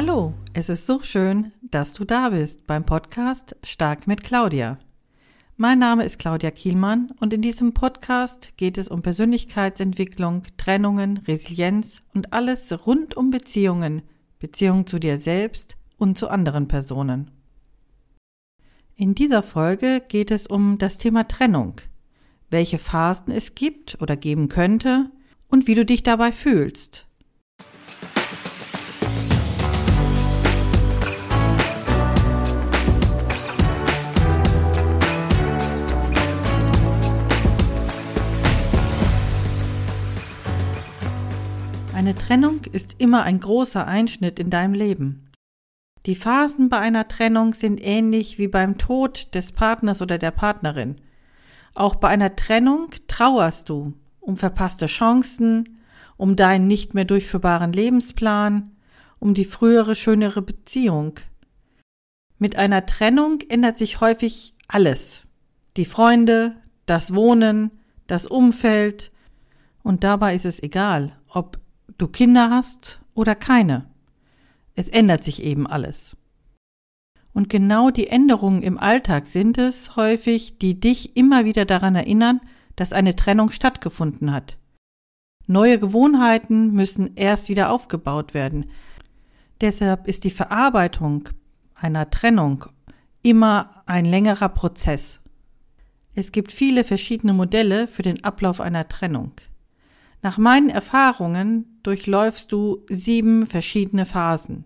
Hallo, 0.00 0.32
es 0.52 0.68
ist 0.68 0.86
so 0.86 1.02
schön, 1.02 1.50
dass 1.60 1.92
du 1.92 2.04
da 2.04 2.28
bist 2.28 2.68
beim 2.68 2.86
Podcast 2.86 3.56
Stark 3.64 4.06
mit 4.06 4.22
Claudia. 4.22 4.78
Mein 5.56 5.80
Name 5.80 6.04
ist 6.04 6.20
Claudia 6.20 6.52
Kielmann 6.52 7.10
und 7.18 7.32
in 7.32 7.42
diesem 7.42 7.74
Podcast 7.74 8.56
geht 8.56 8.78
es 8.78 8.86
um 8.86 9.02
Persönlichkeitsentwicklung, 9.02 10.44
Trennungen, 10.56 11.16
Resilienz 11.26 12.04
und 12.14 12.32
alles 12.32 12.86
rund 12.86 13.16
um 13.16 13.30
Beziehungen, 13.30 14.02
Beziehungen 14.38 14.86
zu 14.86 15.00
dir 15.00 15.18
selbst 15.18 15.76
und 15.96 16.16
zu 16.16 16.28
anderen 16.28 16.68
Personen. 16.68 17.32
In 18.94 19.16
dieser 19.16 19.42
Folge 19.42 20.00
geht 20.06 20.30
es 20.30 20.46
um 20.46 20.78
das 20.78 20.98
Thema 20.98 21.26
Trennung, 21.26 21.80
welche 22.50 22.78
Phasen 22.78 23.32
es 23.32 23.56
gibt 23.56 24.00
oder 24.00 24.14
geben 24.14 24.48
könnte 24.48 25.10
und 25.48 25.66
wie 25.66 25.74
du 25.74 25.84
dich 25.84 26.04
dabei 26.04 26.30
fühlst. 26.30 27.07
Trennung 42.18 42.60
ist 42.72 42.96
immer 42.98 43.22
ein 43.22 43.40
großer 43.40 43.86
Einschnitt 43.86 44.38
in 44.38 44.50
deinem 44.50 44.74
Leben. 44.74 45.30
Die 46.06 46.14
Phasen 46.14 46.68
bei 46.68 46.78
einer 46.78 47.08
Trennung 47.08 47.52
sind 47.52 47.82
ähnlich 47.82 48.38
wie 48.38 48.48
beim 48.48 48.78
Tod 48.78 49.34
des 49.34 49.52
Partners 49.52 50.02
oder 50.02 50.18
der 50.18 50.30
Partnerin. 50.30 50.96
Auch 51.74 51.96
bei 51.96 52.08
einer 52.08 52.36
Trennung 52.36 52.90
trauerst 53.06 53.68
du 53.68 53.94
um 54.20 54.36
verpasste 54.36 54.86
Chancen, 54.86 55.80
um 56.16 56.36
deinen 56.36 56.66
nicht 56.66 56.92
mehr 56.92 57.04
durchführbaren 57.04 57.72
Lebensplan, 57.72 58.72
um 59.18 59.32
die 59.32 59.44
frühere 59.44 59.94
schönere 59.94 60.42
Beziehung. 60.42 61.20
Mit 62.38 62.56
einer 62.56 62.86
Trennung 62.86 63.40
ändert 63.48 63.78
sich 63.78 64.00
häufig 64.00 64.54
alles. 64.68 65.24
Die 65.76 65.86
Freunde, 65.86 66.56
das 66.86 67.14
Wohnen, 67.14 67.70
das 68.06 68.26
Umfeld, 68.26 69.12
und 69.82 70.04
dabei 70.04 70.34
ist 70.34 70.44
es 70.44 70.62
egal, 70.62 71.16
ob 71.28 71.58
du 71.98 72.08
Kinder 72.08 72.50
hast 72.50 73.00
oder 73.14 73.34
keine. 73.34 73.86
Es 74.74 74.88
ändert 74.88 75.24
sich 75.24 75.42
eben 75.42 75.66
alles. 75.66 76.16
Und 77.32 77.48
genau 77.48 77.90
die 77.90 78.08
Änderungen 78.08 78.62
im 78.62 78.78
Alltag 78.78 79.26
sind 79.26 79.58
es 79.58 79.96
häufig, 79.96 80.58
die 80.58 80.80
dich 80.80 81.16
immer 81.16 81.44
wieder 81.44 81.64
daran 81.64 81.94
erinnern, 81.94 82.40
dass 82.76 82.92
eine 82.92 83.16
Trennung 83.16 83.50
stattgefunden 83.50 84.32
hat. 84.32 84.56
Neue 85.46 85.78
Gewohnheiten 85.78 86.72
müssen 86.72 87.16
erst 87.16 87.48
wieder 87.48 87.70
aufgebaut 87.70 88.34
werden. 88.34 88.66
Deshalb 89.60 90.06
ist 90.06 90.24
die 90.24 90.30
Verarbeitung 90.30 91.28
einer 91.74 92.10
Trennung 92.10 92.66
immer 93.22 93.82
ein 93.86 94.04
längerer 94.04 94.48
Prozess. 94.48 95.20
Es 96.14 96.32
gibt 96.32 96.52
viele 96.52 96.84
verschiedene 96.84 97.32
Modelle 97.32 97.88
für 97.88 98.02
den 98.02 98.24
Ablauf 98.24 98.60
einer 98.60 98.88
Trennung. 98.88 99.32
Nach 100.22 100.38
meinen 100.38 100.68
Erfahrungen 100.68 101.80
durchläufst 101.82 102.50
du 102.52 102.84
sieben 102.88 103.46
verschiedene 103.46 104.04
Phasen. 104.04 104.64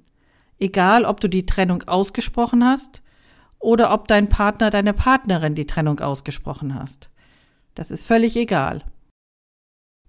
Egal, 0.59 1.05
ob 1.05 1.21
du 1.21 1.29
die 1.29 1.45
Trennung 1.45 1.83
ausgesprochen 1.85 2.65
hast 2.65 3.03
oder 3.59 3.93
ob 3.93 4.09
dein 4.09 4.29
Partner, 4.29 4.71
deine 4.71 4.95
Partnerin 4.95 5.55
die 5.55 5.67
Trennung 5.67 6.01
ausgesprochen 6.01 6.75
hast. 6.75 7.11
Das 7.75 7.91
ist 7.91 8.07
völlig 8.07 8.37
egal. 8.37 8.85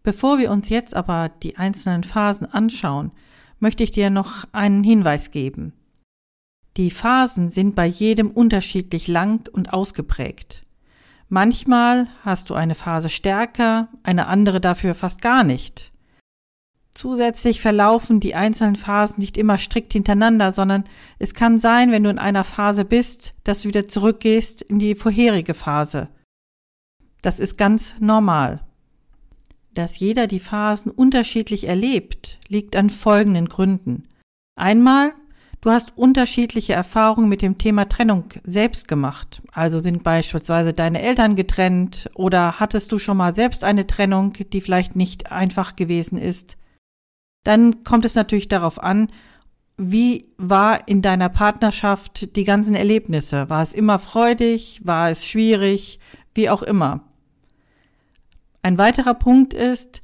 Bevor 0.04 0.38
wir 0.38 0.52
uns 0.52 0.70
jetzt 0.70 0.96
aber 0.96 1.30
die 1.30 1.58
einzelnen 1.58 2.04
Phasen 2.04 2.46
anschauen, 2.46 3.12
möchte 3.60 3.84
ich 3.84 3.92
dir 3.92 4.10
noch 4.10 4.46
einen 4.52 4.84
Hinweis 4.84 5.32
geben. 5.32 5.74
Die 6.76 6.92
Phasen 6.92 7.50
sind 7.50 7.76
bei 7.76 7.86
jedem 7.86 8.32
unterschiedlich 8.32 9.08
lang 9.08 9.48
und 9.54 9.72
ausgeprägt. 9.74 10.66
Manchmal 11.34 12.10
hast 12.24 12.52
du 12.52 12.54
eine 12.54 12.76
Phase 12.76 13.10
stärker, 13.10 13.88
eine 14.04 14.28
andere 14.28 14.62
dafür 14.62 14.94
fast 14.94 15.24
gar 15.24 15.44
nicht. 15.44 15.92
Zusätzlich 16.94 17.60
verlaufen 17.60 18.20
die 18.20 18.36
einzelnen 18.36 18.76
Phasen 18.76 19.20
nicht 19.20 19.36
immer 19.40 19.58
strikt 19.58 19.94
hintereinander, 19.94 20.52
sondern 20.52 20.84
es 21.18 21.34
kann 21.34 21.58
sein, 21.58 21.92
wenn 21.92 22.04
du 22.04 22.12
in 22.12 22.20
einer 22.20 22.44
Phase 22.44 22.86
bist, 22.86 23.34
dass 23.46 23.64
du 23.64 23.70
wieder 23.70 23.88
zurückgehst 23.88 24.62
in 24.62 24.78
die 24.78 24.94
vorherige 24.94 25.56
Phase. 25.56 26.10
Das 27.24 27.40
ist 27.40 27.58
ganz 27.58 27.96
normal. 28.00 28.60
Dass 29.74 29.98
jeder 29.98 30.28
die 30.28 30.40
Phasen 30.40 30.92
unterschiedlich 30.92 31.68
erlebt, 31.68 32.38
liegt 32.48 32.76
an 32.76 32.92
folgenden 32.92 33.50
Gründen. 33.50 34.04
Einmal 34.56 35.16
Du 35.64 35.72
hast 35.72 35.98
unterschiedliche 35.98 36.74
Erfahrungen 36.74 37.30
mit 37.30 37.42
dem 37.42 37.58
Thema 37.58 37.88
Trennung 37.88 38.26
selbst 38.44 38.90
gemacht. 38.90 39.42
Also 39.54 39.80
sind 39.80 40.04
beispielsweise 40.04 40.74
deine 40.74 41.02
Eltern 41.02 41.38
getrennt 41.38 42.10
oder 42.16 42.60
hattest 42.60 42.92
du 42.92 43.00
schon 43.00 43.16
mal 43.16 43.34
selbst 43.34 43.64
eine 43.64 43.88
Trennung, 43.88 44.34
die 44.34 44.60
vielleicht 44.60 44.98
nicht 44.98 45.32
einfach 45.32 45.78
gewesen 45.78 46.18
ist. 46.18 46.58
Dann 47.46 47.86
kommt 47.86 48.04
es 48.04 48.14
natürlich 48.14 48.50
darauf 48.50 48.84
an, 48.84 49.08
wie 49.78 50.28
war 50.36 50.86
in 50.90 51.02
deiner 51.02 51.30
Partnerschaft 51.30 52.36
die 52.36 52.44
ganzen 52.44 52.76
Erlebnisse? 52.76 53.50
War 53.50 53.62
es 53.62 53.74
immer 53.74 54.00
freudig? 54.00 54.82
War 54.84 55.12
es 55.12 55.26
schwierig? 55.26 55.98
Wie 56.34 56.50
auch 56.50 56.64
immer. 56.64 57.06
Ein 58.64 58.78
weiterer 58.78 59.14
Punkt 59.14 59.54
ist 59.54 60.02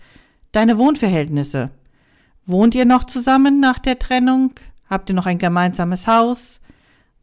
deine 0.54 0.78
Wohnverhältnisse. 0.78 1.72
Wohnt 2.46 2.76
ihr 2.76 2.86
noch 2.86 3.04
zusammen 3.04 3.60
nach 3.60 3.80
der 3.80 4.00
Trennung? 4.00 4.54
Habt 4.90 5.10
ihr 5.10 5.16
noch 5.16 5.26
ein 5.26 5.38
gemeinsames 5.38 6.08
Haus? 6.08 6.62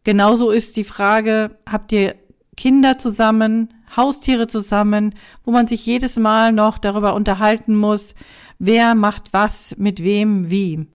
Genauso 0.04 0.50
ist 0.50 0.76
die 0.76 0.84
Frage, 0.84 1.58
habt 1.68 1.90
ihr 1.92 2.14
Kinder 2.56 2.96
zusammen, 2.96 3.74
Haustiere 3.96 4.46
zusammen, 4.46 5.14
wo 5.44 5.50
man 5.50 5.66
sich 5.66 5.84
jedes 5.84 6.16
Mal 6.16 6.52
noch 6.52 6.78
darüber 6.78 7.14
unterhalten 7.14 7.74
muss, 7.74 8.14
wer 8.58 8.94
macht 8.94 9.32
was 9.32 9.76
mit 9.76 10.02
wem 10.02 10.50
wie. 10.50 10.86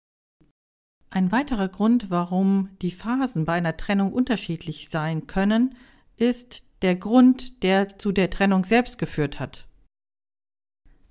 Ein 1.09 1.31
weiterer 1.31 1.67
Grund, 1.67 2.09
warum 2.09 2.69
die 2.81 2.91
Phasen 2.91 3.45
bei 3.45 3.53
einer 3.53 3.75
Trennung 3.75 4.13
unterschiedlich 4.13 4.89
sein 4.89 5.27
können, 5.27 5.75
ist 6.15 6.63
der 6.81 6.95
Grund, 6.95 7.63
der 7.63 7.97
zu 7.97 8.11
der 8.11 8.29
Trennung 8.29 8.63
selbst 8.63 8.97
geführt 8.97 9.39
hat. 9.39 9.67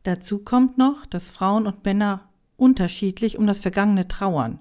Dazu 0.02 0.38
kommt 0.38 0.78
noch, 0.78 1.04
dass 1.04 1.28
Frauen 1.28 1.66
und 1.66 1.84
Männer 1.84 2.30
unterschiedlich 2.56 3.36
um 3.36 3.46
das 3.46 3.58
Vergangene 3.58 4.08
trauern. 4.08 4.60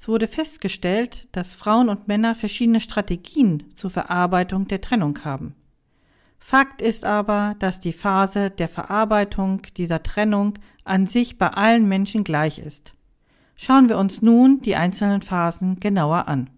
Es 0.00 0.08
wurde 0.08 0.28
festgestellt, 0.28 1.28
dass 1.32 1.54
Frauen 1.54 1.90
und 1.90 2.08
Männer 2.08 2.34
verschiedene 2.34 2.80
Strategien 2.80 3.64
zur 3.74 3.90
Verarbeitung 3.90 4.66
der 4.66 4.80
Trennung 4.80 5.22
haben. 5.26 5.54
Fakt 6.38 6.80
ist 6.80 7.04
aber, 7.04 7.54
dass 7.58 7.80
die 7.80 7.92
Phase 7.92 8.48
der 8.48 8.70
Verarbeitung 8.70 9.60
dieser 9.76 10.02
Trennung 10.02 10.54
an 10.84 11.04
sich 11.04 11.36
bei 11.36 11.48
allen 11.48 11.86
Menschen 11.86 12.24
gleich 12.24 12.60
ist. 12.60 12.94
Schauen 13.56 13.90
wir 13.90 13.98
uns 13.98 14.22
nun 14.22 14.62
die 14.62 14.74
einzelnen 14.74 15.20
Phasen 15.20 15.80
genauer 15.80 16.28
an. 16.28 16.48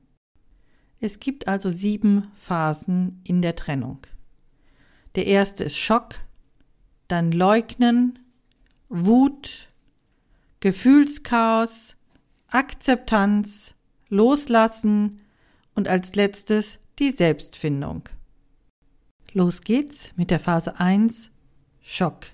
Es 1.01 1.19
gibt 1.19 1.49
also 1.49 1.69
sieben 1.69 2.31
Phasen 2.37 3.23
in 3.25 3.43
der 3.43 3.57
Trennung. 3.57 4.07
Der 5.17 5.27
erste 5.27 5.65
ist 5.65 5.77
Schock, 5.77 6.15
dann 7.09 7.33
Leugnen, 7.33 8.21
Wut, 8.89 9.69
Gefühlschaos, 10.61 11.97
Akzeptanz, 12.55 13.75
Loslassen 14.11 15.21
und 15.75 15.89
als 15.89 16.15
letztes 16.17 16.79
die 16.99 17.11
Selbstfindung. 17.11 18.11
Los 19.33 19.63
geht's 19.63 20.13
mit 20.17 20.31
der 20.31 20.39
Phase 20.39 20.79
1 20.79 21.31
Schock. 21.81 22.27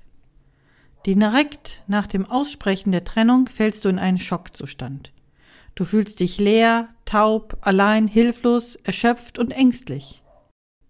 Direkt 1.07 1.85
nach 1.87 2.09
dem 2.09 2.27
Aussprechen 2.27 2.91
der 2.91 3.05
Trennung 3.05 3.47
fällst 3.47 3.85
du 3.85 3.89
in 3.89 4.01
einen 4.01 4.19
Schockzustand. 4.19 5.13
Du 5.77 5.85
fühlst 5.85 6.19
dich 6.19 6.39
leer, 6.39 6.89
taub, 7.05 7.57
allein, 7.61 8.09
hilflos, 8.09 8.75
erschöpft 8.75 9.39
und 9.39 9.53
ängstlich. 9.53 10.25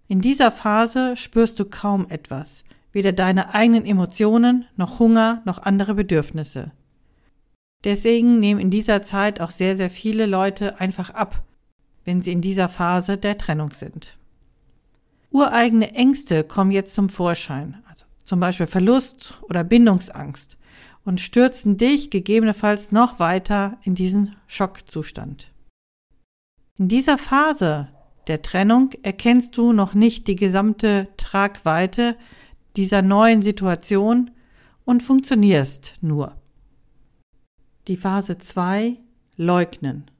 In 0.06 0.22
dieser 0.22 0.50
Phase 0.50 1.18
spürst 1.18 1.60
du 1.60 1.66
kaum 1.66 2.08
etwas, 2.08 2.64
weder 2.92 3.12
deine 3.12 3.52
eigenen 3.52 3.84
Emotionen 3.84 4.64
noch 4.76 4.98
Hunger 4.98 5.42
noch 5.44 5.58
andere 5.58 5.94
Bedürfnisse. 5.94 6.72
Deswegen 7.84 8.40
nehmen 8.40 8.60
in 8.60 8.70
dieser 8.70 9.02
Zeit 9.02 9.40
auch 9.40 9.50
sehr, 9.50 9.76
sehr 9.76 9.90
viele 9.90 10.26
Leute 10.26 10.80
einfach 10.80 11.10
ab, 11.10 11.44
wenn 12.04 12.22
sie 12.22 12.32
in 12.32 12.40
dieser 12.40 12.68
Phase 12.68 13.18
der 13.18 13.38
Trennung 13.38 13.70
sind. 13.70 14.16
Ureigene 15.30 15.94
Ängste 15.94 16.42
kommen 16.42 16.70
jetzt 16.70 16.94
zum 16.94 17.08
Vorschein, 17.08 17.82
also 17.88 18.06
zum 18.24 18.40
Beispiel 18.40 18.66
Verlust 18.66 19.34
oder 19.42 19.62
Bindungsangst, 19.62 20.56
und 21.04 21.20
stürzen 21.20 21.76
dich 21.76 22.10
gegebenenfalls 22.10 22.92
noch 22.92 23.18
weiter 23.18 23.78
in 23.82 23.94
diesen 23.94 24.36
Schockzustand. 24.46 25.50
In 26.76 26.88
dieser 26.88 27.18
Phase 27.18 27.88
der 28.26 28.42
Trennung 28.42 28.90
erkennst 29.02 29.56
du 29.56 29.72
noch 29.72 29.94
nicht 29.94 30.26
die 30.28 30.36
gesamte 30.36 31.08
Tragweite 31.16 32.16
dieser 32.76 33.02
neuen 33.02 33.42
Situation 33.42 34.30
und 34.84 35.02
funktionierst 35.02 35.94
nur. 36.00 36.37
Die 37.88 37.96
Phase 37.96 38.36
2 38.36 38.98
Leugnen. 39.38 40.10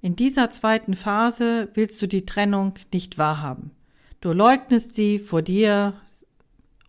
In 0.00 0.16
dieser 0.16 0.50
zweiten 0.50 0.94
Phase 0.94 1.68
willst 1.74 2.02
du 2.02 2.08
die 2.08 2.26
Trennung 2.26 2.74
nicht 2.92 3.16
wahrhaben. 3.16 3.70
Du 4.20 4.32
leugnest 4.32 4.96
sie 4.96 5.20
vor 5.20 5.40
dir 5.40 5.94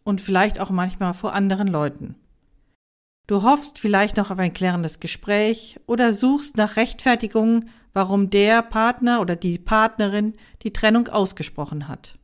und 0.03 0.19
vielleicht 0.19 0.59
auch 0.59 0.71
manchmal 0.71 1.13
vor 1.13 1.33
anderen 1.33 1.67
Leuten. 1.67 2.15
Du 3.27 3.43
hoffst 3.43 3.77
vielleicht 3.77 4.17
noch 4.17 4.31
auf 4.31 4.39
ein 4.39 4.53
klärendes 4.53 4.99
Gespräch 4.99 5.79
oder 5.85 6.13
suchst 6.13 6.57
nach 6.57 6.77
Rechtfertigungen, 6.77 7.69
warum 7.93 8.31
der 8.31 8.63
Partner 8.63 9.21
oder 9.21 9.35
die 9.35 9.59
Partnerin 9.59 10.33
die 10.63 10.73
Trennung 10.73 11.09
ausgesprochen 11.09 11.87
hat. 11.87 12.17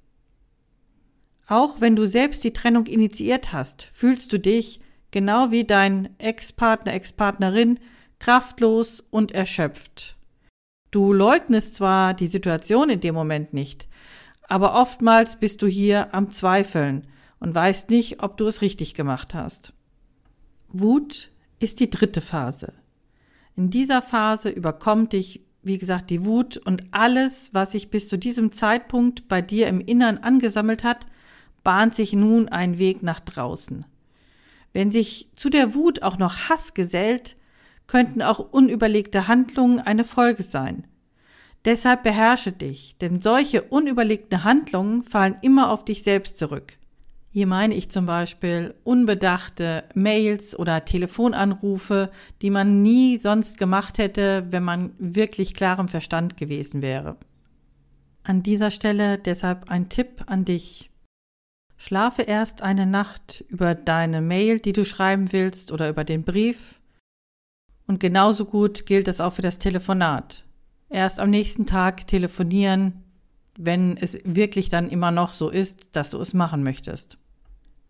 Auch 1.45 1.79
wenn 1.79 1.95
du 1.95 2.07
selbst 2.07 2.43
die 2.43 2.53
Trennung 2.53 2.87
initiiert 2.87 3.53
hast, 3.53 3.83
fühlst 3.93 4.33
du 4.33 4.39
dich, 4.39 4.81
genau 5.11 5.51
wie 5.51 5.63
dein 5.63 6.09
Ex-Partner, 6.19 6.93
Ex-Partnerin, 6.93 7.79
kraftlos 8.19 9.03
und 9.09 9.31
erschöpft. 9.31 10.17
Du 10.91 11.13
leugnest 11.13 11.75
zwar 11.75 12.13
die 12.13 12.27
Situation 12.27 12.89
in 12.89 12.99
dem 12.99 13.13
Moment 13.13 13.53
nicht, 13.53 13.87
aber 14.47 14.79
oftmals 14.79 15.37
bist 15.37 15.61
du 15.61 15.67
hier 15.67 16.13
am 16.13 16.31
Zweifeln 16.31 17.07
und 17.39 17.53
weißt 17.53 17.89
nicht, 17.89 18.23
ob 18.23 18.37
du 18.37 18.47
es 18.47 18.61
richtig 18.61 18.93
gemacht 18.93 19.33
hast. 19.33 19.73
Wut 20.69 21.31
ist 21.59 21.79
die 21.79 21.89
dritte 21.89 22.21
Phase. 22.21 22.73
In 23.55 23.69
dieser 23.69 24.01
Phase 24.01 24.49
überkommt 24.49 25.13
dich, 25.13 25.41
wie 25.63 25.77
gesagt, 25.77 26.09
die 26.09 26.25
Wut 26.25 26.57
und 26.57 26.85
alles, 26.91 27.49
was 27.53 27.73
sich 27.73 27.89
bis 27.89 28.07
zu 28.07 28.17
diesem 28.17 28.51
Zeitpunkt 28.51 29.27
bei 29.27 29.41
dir 29.41 29.67
im 29.67 29.81
Innern 29.81 30.17
angesammelt 30.19 30.83
hat, 30.83 31.07
bahnt 31.63 31.93
sich 31.93 32.13
nun 32.13 32.47
ein 32.47 32.77
Weg 32.77 33.03
nach 33.03 33.19
draußen. 33.19 33.85
Wenn 34.73 34.91
sich 34.91 35.29
zu 35.35 35.49
der 35.49 35.73
Wut 35.73 36.03
auch 36.03 36.17
noch 36.17 36.49
Hass 36.49 36.73
gesellt, 36.73 37.35
könnten 37.87 38.21
auch 38.21 38.39
unüberlegte 38.39 39.27
Handlungen 39.27 39.79
eine 39.79 40.03
Folge 40.03 40.43
sein. 40.43 40.85
Deshalb 41.65 42.03
beherrsche 42.03 42.51
dich, 42.51 42.97
denn 42.99 43.19
solche 43.19 43.61
unüberlegten 43.63 44.43
Handlungen 44.43 45.03
fallen 45.03 45.35
immer 45.41 45.71
auf 45.71 45.83
dich 45.83 46.03
selbst 46.03 46.37
zurück. 46.37 46.77
Hier 47.29 47.45
meine 47.45 47.75
ich 47.75 47.89
zum 47.89 48.05
Beispiel 48.05 48.73
unbedachte 48.83 49.83
Mails 49.93 50.57
oder 50.57 50.85
Telefonanrufe, 50.85 52.09
die 52.41 52.49
man 52.49 52.81
nie 52.81 53.17
sonst 53.17 53.57
gemacht 53.57 53.97
hätte, 53.97 54.47
wenn 54.49 54.63
man 54.63 54.93
wirklich 54.97 55.53
klarem 55.53 55.87
Verstand 55.87 56.37
gewesen 56.37 56.81
wäre. 56.81 57.17
An 58.23 58.43
dieser 58.43 58.71
Stelle 58.71 59.17
deshalb 59.17 59.69
ein 59.69 59.89
Tipp 59.89 60.23
an 60.25 60.45
dich. 60.45 60.89
Schlafe 61.77 62.23
erst 62.23 62.61
eine 62.61 62.85
Nacht 62.85 63.45
über 63.49 63.75
deine 63.75 64.21
Mail, 64.21 64.59
die 64.59 64.73
du 64.73 64.83
schreiben 64.83 65.31
willst, 65.31 65.71
oder 65.71 65.89
über 65.89 66.03
den 66.03 66.23
Brief. 66.23 66.81
Und 67.85 67.99
genauso 67.99 68.45
gut 68.45 68.85
gilt 68.85 69.07
es 69.07 69.21
auch 69.21 69.33
für 69.33 69.41
das 69.41 69.59
Telefonat. 69.59 70.43
Erst 70.89 71.19
am 71.19 71.29
nächsten 71.29 71.65
Tag 71.65 72.07
telefonieren, 72.07 73.03
wenn 73.57 73.97
es 73.97 74.19
wirklich 74.23 74.69
dann 74.69 74.89
immer 74.89 75.11
noch 75.11 75.33
so 75.33 75.49
ist, 75.49 75.95
dass 75.95 76.11
du 76.11 76.19
es 76.19 76.33
machen 76.33 76.63
möchtest. 76.63 77.17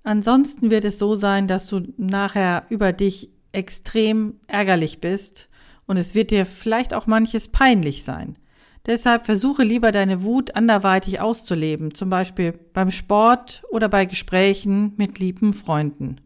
Ansonsten 0.04 0.72
wird 0.72 0.86
es 0.86 1.00
so 1.00 1.16
sein, 1.16 1.48
dass 1.48 1.68
du 1.68 1.82
nachher 1.98 2.66
über 2.70 2.94
dich 2.94 3.30
extrem 3.52 4.40
ärgerlich 4.48 5.02
bist 5.02 5.50
und 5.86 5.98
es 5.98 6.16
wird 6.16 6.32
dir 6.32 6.46
vielleicht 6.46 6.94
auch 6.94 7.08
manches 7.08 7.48
peinlich 7.48 8.04
sein. 8.04 8.38
Deshalb 8.86 9.26
versuche 9.26 9.64
lieber 9.64 9.92
deine 9.92 10.24
Wut 10.24 10.56
anderweitig 10.56 11.20
auszuleben, 11.20 11.94
zum 11.94 12.10
Beispiel 12.10 12.54
beim 12.74 12.92
Sport 12.92 13.64
oder 13.70 13.90
bei 13.90 14.06
Gesprächen 14.06 14.94
mit 14.98 15.20
lieben 15.20 15.54
Freunden. 15.54 16.22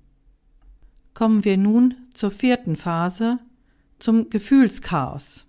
Kommen 1.13 1.43
wir 1.43 1.57
nun 1.57 1.95
zur 2.13 2.31
vierten 2.31 2.75
Phase, 2.75 3.39
zum 3.99 4.29
Gefühlschaos. 4.29 5.47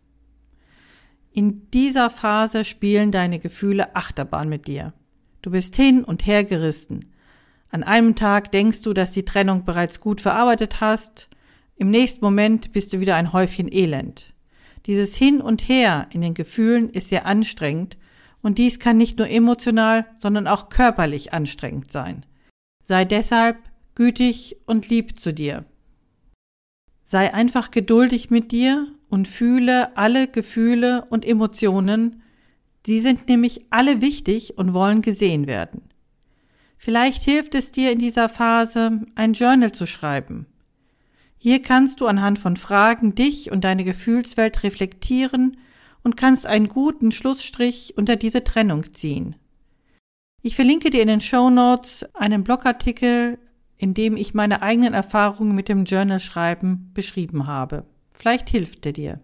In 1.33 1.71
dieser 1.71 2.11
Phase 2.11 2.65
spielen 2.65 3.11
deine 3.11 3.39
Gefühle 3.39 3.97
Achterbahn 3.97 4.49
mit 4.49 4.67
dir. 4.67 4.93
Du 5.41 5.51
bist 5.51 5.77
hin 5.77 6.05
und 6.05 6.27
her 6.27 6.45
gerissen. 6.45 7.01
An 7.71 7.83
einem 7.83 8.15
Tag 8.15 8.53
denkst 8.53 8.83
du, 8.83 8.93
dass 8.93 9.13
die 9.13 9.25
Trennung 9.25 9.65
bereits 9.65 10.01
gut 10.01 10.21
verarbeitet 10.21 10.81
hast, 10.81 11.29
im 11.77 11.91
nächsten 11.91 12.25
Moment 12.25 12.73
bist 12.73 12.93
du 12.93 13.01
wieder 13.01 13.17
ein 13.17 13.33
Häufchen 13.33 13.73
Elend. 13.73 14.32
Dieses 14.87 15.17
Hin 15.17 15.41
und 15.41 15.69
Her 15.69 16.09
in 16.11 16.21
den 16.21 16.35
Gefühlen 16.35 16.91
ist 16.91 17.09
sehr 17.09 17.27
anstrengend 17.27 17.97
und 18.43 18.59
dies 18.59 18.79
kann 18.79 18.97
nicht 18.97 19.19
nur 19.19 19.29
emotional, 19.29 20.07
sondern 20.19 20.47
auch 20.47 20.69
körperlich 20.69 21.33
anstrengend 21.33 21.93
sein. 21.93 22.27
Sei 22.83 23.05
deshalb 23.05 23.59
gütig 23.95 24.57
und 24.67 24.89
lieb 24.89 25.19
zu 25.19 25.33
dir. 25.33 25.65
Sei 27.05 27.33
einfach 27.33 27.71
geduldig 27.71 28.31
mit 28.31 28.53
dir 28.53 28.89
und 29.09 29.29
fühle 29.29 29.97
alle 29.97 30.27
Gefühle 30.27 31.05
und 31.11 31.25
Emotionen. 31.25 32.23
Sie 32.87 33.01
sind 33.01 33.29
nämlich 33.29 33.67
alle 33.71 34.01
wichtig 34.01 34.59
und 34.59 34.73
wollen 34.73 35.03
gesehen 35.03 35.47
werden. 35.47 35.83
Vielleicht 36.77 37.23
hilft 37.23 37.55
es 37.55 37.71
dir 37.71 37.93
in 37.93 38.01
dieser 38.01 38.29
Phase, 38.29 39.03
ein 39.15 39.35
Journal 39.35 39.71
zu 39.71 39.87
schreiben. 39.87 40.47
Hier 41.45 41.61
kannst 41.61 42.01
du 42.01 42.07
anhand 42.07 42.39
von 42.39 42.57
Fragen 42.57 43.17
dich 43.17 43.51
und 43.51 43.65
deine 43.65 43.83
Gefühlswelt 43.83 44.63
reflektieren 44.63 45.57
und 46.05 46.17
kannst 46.17 46.47
einen 46.47 46.69
guten 46.69 47.11
Schlussstrich 47.11 47.95
unter 47.97 48.15
diese 48.15 48.45
Trennung 48.45 48.95
ziehen. 48.95 49.35
Ich 50.43 50.55
verlinke 50.55 50.91
dir 50.91 51.03
in 51.03 51.09
den 51.09 51.21
Show 51.21 51.51
Notes 51.51 52.07
einen 52.15 52.45
Blogartikel, 52.45 53.41
in 53.77 53.93
dem 53.93 54.17
ich 54.17 54.35
meine 54.35 54.63
eigenen 54.63 54.95
Erfahrungen 54.95 55.57
mit 55.57 55.69
dem 55.69 55.85
Journal-Schreiben 55.85 56.93
beschrieben 56.95 57.49
habe. 57.49 57.87
Vielleicht 58.13 58.49
hilft 58.49 58.87
er 58.87 58.93
dir. 58.93 59.21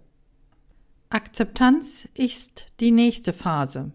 Akzeptanz 1.11 2.09
ist 2.15 2.67
die 2.81 2.91
nächste 2.91 3.33
Phase. 3.33 3.93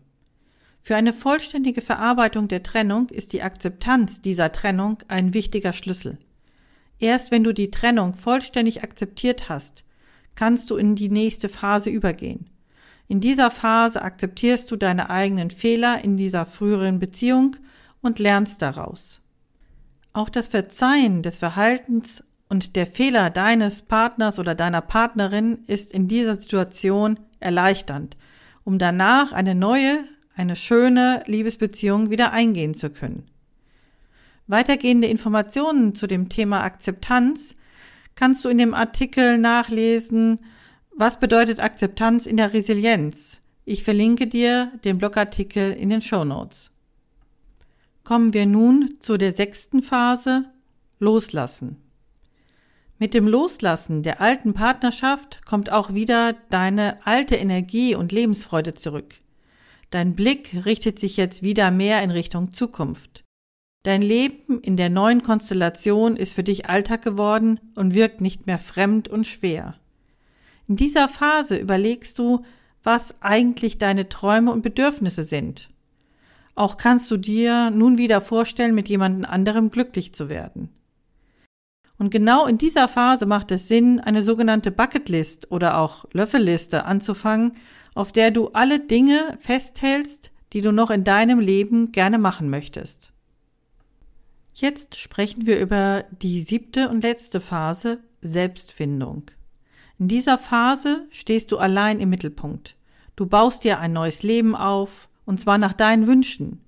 Für 0.82 0.96
eine 0.96 1.12
vollständige 1.12 1.82
Verarbeitung 1.82 2.48
der 2.48 2.64
Trennung 2.64 3.10
ist 3.10 3.34
die 3.34 3.44
Akzeptanz 3.44 4.22
dieser 4.22 4.54
Trennung 4.54 5.00
ein 5.10 5.34
wichtiger 5.34 5.74
Schlüssel. 5.74 6.20
Erst 7.04 7.32
wenn 7.32 7.44
du 7.44 7.54
die 7.54 7.70
Trennung 7.70 8.14
vollständig 8.14 8.82
akzeptiert 8.82 9.50
hast, 9.50 9.84
kannst 10.36 10.72
du 10.72 10.78
in 10.78 10.96
die 10.96 11.10
nächste 11.10 11.50
Phase 11.50 11.90
übergehen. 11.90 12.50
In 13.10 13.20
dieser 13.20 13.52
Phase 13.52 14.02
akzeptierst 14.02 14.72
du 14.72 14.78
deine 14.78 15.10
eigenen 15.10 15.52
Fehler 15.52 16.02
in 16.02 16.16
dieser 16.16 16.46
früheren 16.46 17.00
Beziehung 17.00 17.58
und 18.02 18.20
lernst 18.20 18.62
daraus. 18.62 19.20
Auch 20.14 20.30
das 20.30 20.48
Verzeihen 20.48 21.24
des 21.24 21.40
Verhaltens 21.40 22.24
und 22.48 22.78
der 22.78 22.88
Fehler 22.88 23.30
deines 23.30 23.82
Partners 23.82 24.40
oder 24.40 24.56
deiner 24.56 24.80
Partnerin 24.80 25.66
ist 25.68 25.92
in 25.92 26.08
dieser 26.08 26.40
Situation 26.40 27.20
erleichternd, 27.42 28.16
um 28.64 28.78
danach 28.80 29.34
eine 29.34 29.56
neue, 29.56 30.06
eine 30.38 30.56
schöne 30.56 31.22
Liebesbeziehung 31.26 32.12
wieder 32.12 32.32
eingehen 32.32 32.74
zu 32.74 32.90
können. 32.90 33.26
Weitergehende 34.48 35.08
Informationen 35.08 35.96
zu 35.96 36.08
dem 36.08 36.30
Thema 36.30 36.64
Akzeptanz 36.64 37.56
kannst 38.16 38.44
du 38.44 38.50
in 38.50 38.58
dem 38.58 38.74
Artikel 38.74 39.38
nachlesen, 39.38 40.40
was 40.96 41.20
bedeutet 41.20 41.60
Akzeptanz 41.60 42.26
in 42.26 42.38
der 42.38 42.54
Resilienz. 42.54 43.42
Ich 43.66 43.84
verlinke 43.84 44.28
dir 44.28 44.72
den 44.84 44.98
Blogartikel 44.98 45.72
in 45.72 45.90
den 45.90 46.02
Show 46.02 46.26
Notes. 46.26 46.72
Kommen 48.04 48.34
wir 48.34 48.46
nun 48.46 48.96
zu 49.00 49.18
der 49.18 49.34
sechsten 49.34 49.82
Phase, 49.82 50.46
Loslassen. 51.00 51.78
Mit 53.00 53.14
dem 53.14 53.28
Loslassen 53.28 54.04
der 54.04 54.22
alten 54.22 54.54
Partnerschaft 54.54 55.46
kommt 55.46 55.72
auch 55.72 55.94
wieder 55.94 56.34
deine 56.50 57.06
alte 57.06 57.36
Energie 57.36 57.96
und 57.96 58.12
Lebensfreude 58.12 58.76
zurück. 58.76 59.16
Dein 59.90 60.16
Blick 60.16 60.66
richtet 60.66 61.00
sich 61.00 61.18
jetzt 61.18 61.44
wieder 61.44 61.72
mehr 61.72 62.04
in 62.04 62.12
Richtung 62.12 62.52
Zukunft. 62.52 63.23
Dein 63.84 64.02
Leben 64.02 64.62
in 64.62 64.78
der 64.78 64.90
neuen 64.90 65.24
Konstellation 65.24 66.16
ist 66.16 66.34
für 66.34 66.44
dich 66.44 66.70
Alltag 66.70 67.02
geworden 67.02 67.60
und 67.76 67.94
wirkt 67.94 68.22
nicht 68.22 68.48
mehr 68.48 68.60
fremd 68.60 69.10
und 69.10 69.28
schwer. 69.28 69.76
In 70.68 70.78
dieser 70.78 71.10
Phase 71.10 71.58
überlegst 71.58 72.18
du, 72.18 72.44
was 72.82 73.22
eigentlich 73.22 73.78
deine 73.78 74.10
Träume 74.10 74.52
und 74.52 74.62
Bedürfnisse 74.62 75.24
sind. 75.24 75.70
Auch 76.56 76.78
kannst 76.78 77.12
du 77.12 77.18
dir 77.18 77.72
nun 77.72 77.98
wieder 77.98 78.22
vorstellen, 78.22 78.76
mit 78.76 78.88
jemand 78.88 79.28
anderem 79.28 79.72
glücklich 79.72 80.14
zu 80.14 80.30
werden. 80.30 80.70
Und 81.98 82.10
genau 82.10 82.46
in 82.46 82.58
dieser 82.58 82.88
Phase 82.88 83.26
macht 83.26 83.52
es 83.52 83.68
Sinn, 83.68 84.00
eine 84.00 84.24
sogenannte 84.24 84.72
Bucketlist 84.72 85.52
oder 85.52 85.78
auch 85.78 86.06
Löffelliste 86.14 86.86
anzufangen 86.86 87.54
auf 87.96 88.12
der 88.12 88.32
du 88.32 88.50
alle 88.50 88.80
Dinge 88.80 89.38
festhältst, 89.40 90.32
die 90.54 90.62
du 90.62 90.72
noch 90.72 90.90
in 90.90 91.04
deinem 91.04 91.40
Leben 91.40 91.92
gerne 91.92 92.18
machen 92.18 92.50
möchtest. 92.50 93.13
Jetzt 94.56 95.00
sprechen 95.00 95.48
wir 95.48 95.60
über 95.60 96.06
die 96.12 96.42
siebte 96.42 96.88
und 96.88 97.02
letzte 97.02 97.42
Phase 97.42 98.04
Selbstfindung. 98.22 99.24
In 99.98 100.08
dieser 100.08 100.38
Phase 100.38 101.08
stehst 101.10 101.52
du 101.52 101.58
allein 101.58 102.00
im 102.00 102.10
Mittelpunkt. 102.10 102.76
Du 103.16 103.26
baust 103.26 103.64
dir 103.64 103.80
ein 103.80 103.94
neues 103.94 104.22
Leben 104.22 104.56
auf, 104.56 105.10
und 105.26 105.40
zwar 105.40 105.58
nach 105.58 105.74
deinen 105.74 106.06
Wünschen. 106.06 106.62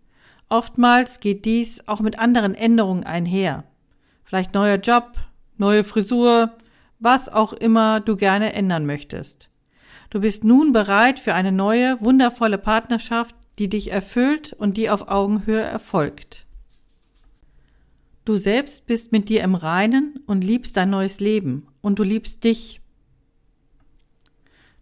Oftmals 0.50 1.20
geht 1.20 1.46
dies 1.46 1.88
auch 1.88 2.00
mit 2.00 2.18
anderen 2.18 2.56
Änderungen 2.56 3.04
einher. 3.04 3.66
Vielleicht 4.24 4.56
neuer 4.56 4.78
Job, 4.78 5.18
neue 5.58 5.84
Frisur, 5.84 6.58
was 7.00 7.30
auch 7.30 7.54
immer 7.54 8.00
du 8.00 8.16
gerne 8.16 8.54
ändern 8.54 8.88
möchtest. 8.88 9.50
Du 10.10 10.22
bist 10.22 10.44
nun 10.44 10.72
bereit 10.72 11.20
für 11.20 11.36
eine 11.36 11.52
neue, 11.52 12.00
wundervolle 12.02 12.58
Partnerschaft, 12.58 13.36
die 13.60 13.70
dich 13.70 13.92
erfüllt 13.92 14.54
und 14.54 14.78
die 14.78 14.90
auf 14.90 15.08
Augenhöhe 15.08 15.62
erfolgt. 15.62 16.45
Du 18.26 18.38
selbst 18.38 18.88
bist 18.88 19.12
mit 19.12 19.30
dir 19.30 19.44
im 19.44 19.54
Reinen 19.54 20.20
und 20.26 20.44
liebst 20.44 20.76
dein 20.78 20.90
neues 20.90 21.20
Leben 21.20 21.68
und 21.82 22.00
du 22.00 22.04
liebst 22.04 22.44
dich. 22.44 22.82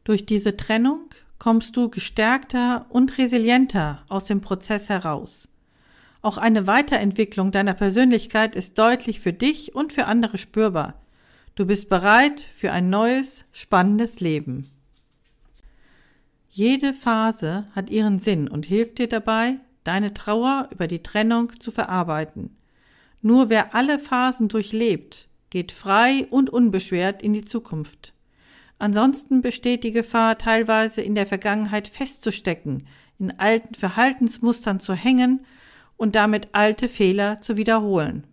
Durch 0.05 0.25
diese 0.25 0.55
Trennung 0.55 1.09
kommst 1.39 1.75
du 1.75 1.89
gestärkter 1.89 2.85
und 2.88 3.17
resilienter 3.17 4.05
aus 4.07 4.23
dem 4.23 4.39
Prozess 4.39 4.88
heraus. 4.88 5.50
Auch 6.21 6.38
eine 6.38 6.67
Weiterentwicklung 6.67 7.51
deiner 7.51 7.73
Persönlichkeit 7.73 8.55
ist 8.55 8.79
deutlich 8.79 9.19
für 9.19 9.33
dich 9.33 9.75
und 9.75 9.91
für 9.91 10.05
andere 10.05 10.38
spürbar. 10.38 11.01
Du 11.55 11.65
bist 11.65 11.89
bereit 11.89 12.47
für 12.55 12.71
ein 12.71 12.89
neues, 12.89 13.43
spannendes 13.51 14.21
Leben. 14.21 14.69
Jede 16.50 16.93
Phase 16.93 17.65
hat 17.75 17.89
ihren 17.89 18.19
Sinn 18.19 18.47
und 18.47 18.65
hilft 18.65 19.00
dir 19.00 19.09
dabei, 19.09 19.59
deine 19.83 20.13
Trauer 20.13 20.69
über 20.71 20.88
die 20.88 21.03
Trennung 21.03 21.59
zu 21.59 21.71
verarbeiten. 21.71 22.55
Nur 23.24 23.50
wer 23.50 23.74
alle 23.74 24.00
Phasen 24.00 24.50
durchlebt, 24.50 25.30
geht 25.50 25.72
frei 25.72 26.27
und 26.30 26.50
unbeschwert 26.50 27.24
in 27.24 27.32
die 27.32 27.46
Zukunft. 27.46 28.13
Ansonsten 28.80 29.42
besteht 29.42 29.86
die 29.86 29.94
Gefahr, 29.94 30.38
teilweise 30.38 31.01
in 31.01 31.15
der 31.15 31.25
Vergangenheit 31.25 31.88
festzustecken, 31.88 32.86
in 33.20 33.32
alten 33.39 33.75
Verhaltensmustern 33.75 34.82
zu 34.82 34.94
hängen 34.94 35.46
und 35.96 36.15
damit 36.15 36.50
alte 36.51 36.89
Fehler 36.89 37.42
zu 37.42 37.56
wiederholen. 37.56 38.27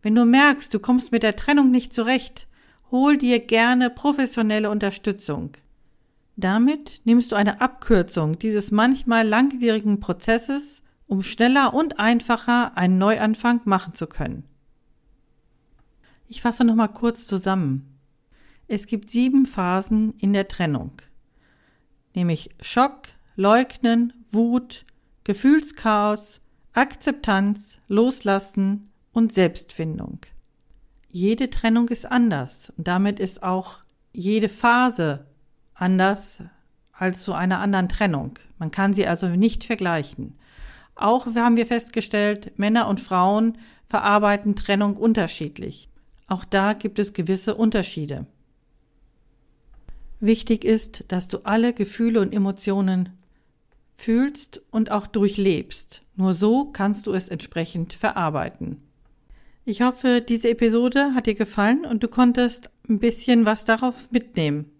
Wenn 0.00 0.14
du 0.14 0.24
merkst, 0.24 0.72
du 0.72 0.78
kommst 0.78 1.10
mit 1.10 1.24
der 1.24 1.34
Trennung 1.34 1.72
nicht 1.72 1.92
zurecht, 1.92 2.46
hol 2.92 3.16
dir 3.16 3.40
gerne 3.40 3.90
professionelle 3.90 4.70
Unterstützung. 4.70 5.56
Damit 6.36 7.00
nimmst 7.02 7.32
du 7.32 7.36
eine 7.36 7.60
Abkürzung 7.60 8.38
dieses 8.38 8.70
manchmal 8.70 9.26
langwierigen 9.26 9.98
Prozesses, 9.98 10.83
um 11.06 11.22
schneller 11.22 11.74
und 11.74 11.98
einfacher 11.98 12.76
einen 12.76 12.98
Neuanfang 12.98 13.60
machen 13.64 13.94
zu 13.94 14.06
können. 14.06 14.44
Ich 16.26 16.42
fasse 16.42 16.64
nochmal 16.64 16.92
kurz 16.92 17.26
zusammen. 17.26 17.98
Es 18.66 18.86
gibt 18.86 19.10
sieben 19.10 19.46
Phasen 19.46 20.14
in 20.18 20.32
der 20.32 20.48
Trennung, 20.48 20.92
nämlich 22.14 22.50
Schock, 22.60 23.08
Leugnen, 23.36 24.12
Wut, 24.32 24.86
Gefühlschaos, 25.24 26.40
Akzeptanz, 26.72 27.78
Loslassen 27.88 28.90
und 29.12 29.32
Selbstfindung. 29.32 30.20
Jede 31.08 31.50
Trennung 31.50 31.88
ist 31.88 32.06
anders 32.06 32.72
und 32.76 32.88
damit 32.88 33.20
ist 33.20 33.42
auch 33.42 33.84
jede 34.12 34.48
Phase 34.48 35.26
anders 35.74 36.42
als 36.92 37.22
zu 37.22 37.34
einer 37.34 37.60
anderen 37.60 37.88
Trennung. 37.88 38.38
Man 38.58 38.70
kann 38.70 38.94
sie 38.94 39.06
also 39.06 39.28
nicht 39.28 39.64
vergleichen. 39.64 40.36
Auch 40.94 41.26
haben 41.34 41.56
wir 41.56 41.66
festgestellt, 41.66 42.58
Männer 42.58 42.88
und 42.88 43.00
Frauen 43.00 43.58
verarbeiten 43.88 44.56
Trennung 44.56 44.96
unterschiedlich. 44.96 45.88
Auch 46.26 46.44
da 46.44 46.72
gibt 46.72 46.98
es 46.98 47.12
gewisse 47.12 47.54
Unterschiede. 47.54 48.26
Wichtig 50.20 50.64
ist, 50.64 51.04
dass 51.08 51.28
du 51.28 51.38
alle 51.44 51.72
Gefühle 51.72 52.20
und 52.20 52.32
Emotionen 52.32 53.10
fühlst 53.96 54.62
und 54.70 54.90
auch 54.90 55.06
durchlebst. 55.06 56.02
Nur 56.16 56.34
so 56.34 56.66
kannst 56.66 57.06
du 57.06 57.12
es 57.12 57.28
entsprechend 57.28 57.92
verarbeiten. 57.92 58.80
Ich 59.64 59.82
hoffe, 59.82 60.20
diese 60.20 60.50
Episode 60.50 61.14
hat 61.14 61.26
dir 61.26 61.34
gefallen 61.34 61.84
und 61.84 62.02
du 62.02 62.08
konntest 62.08 62.70
ein 62.88 62.98
bisschen 62.98 63.46
was 63.46 63.64
daraus 63.64 64.10
mitnehmen. 64.10 64.70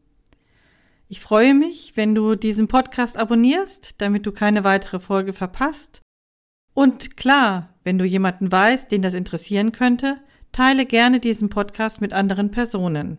Ich 1.09 1.21
freue 1.21 1.55
mich, 1.55 1.93
wenn 1.97 2.15
du 2.15 2.35
diesen 2.35 2.69
Podcast 2.69 3.17
abonnierst, 3.17 4.01
damit 4.01 4.27
du 4.27 4.33
keine 4.33 4.65
weitere 4.65 5.01
Folge 5.01 5.33
verpasst. 5.33 6.04
Und 6.75 7.17
klar, 7.17 7.71
wenn 7.85 7.99
du 7.99 8.05
jemanden 8.05 8.51
weißt, 8.51 8.91
den 8.91 9.03
das 9.03 9.15
interessieren 9.15 9.73
könnte, 9.73 10.19
teile 10.53 10.87
gerne 10.87 11.21
diesen 11.21 11.49
Podcast 11.49 12.01
mit 12.01 12.13
anderen 12.13 12.51
Personen. 12.51 13.19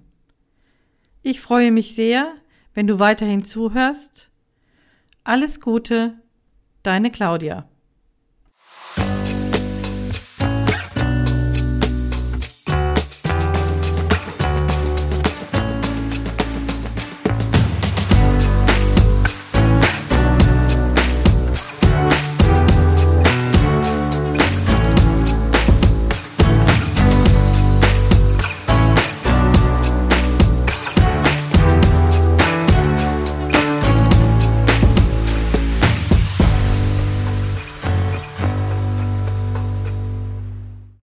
Ich 1.24 1.42
freue 1.42 1.72
mich 1.72 1.96
sehr, 1.96 2.34
wenn 2.74 2.88
du 2.88 3.00
weiterhin 3.00 3.44
zuhörst. 3.44 4.30
Alles 5.24 5.60
Gute, 5.60 6.20
deine 6.84 7.10
Claudia. 7.10 7.68